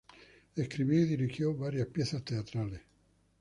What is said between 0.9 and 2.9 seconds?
y dirigió varias piezas teatrales.